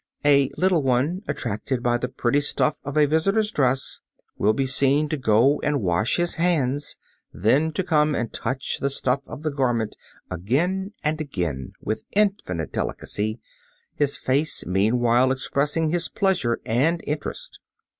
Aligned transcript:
A 0.25 0.49
little 0.57 0.81
one, 0.81 1.21
attracted 1.27 1.83
by 1.83 1.99
the 1.99 2.09
pretty 2.09 2.41
stuff 2.41 2.79
of 2.83 2.97
a 2.97 3.05
visitor's 3.05 3.51
dress, 3.51 4.01
will 4.35 4.51
be 4.53 4.65
seen 4.65 5.07
to 5.09 5.15
go 5.15 5.59
and 5.61 5.79
wash 5.83 6.15
his 6.15 6.37
hands, 6.41 6.97
then 7.31 7.71
to 7.73 7.83
come 7.83 8.15
and 8.15 8.33
touch 8.33 8.79
the 8.79 8.89
stuff 8.89 9.19
of 9.27 9.43
the 9.43 9.51
garment 9.51 9.95
again 10.31 10.93
and 11.03 11.21
again 11.21 11.73
with 11.81 12.03
infinite 12.13 12.71
delicacy, 12.71 13.39
his 13.93 14.17
face 14.17 14.65
meanwhile 14.65 15.31
expressing 15.31 15.91
his 15.91 16.09
pleasure 16.09 16.59
and 16.65 17.03
interest. 17.05 17.59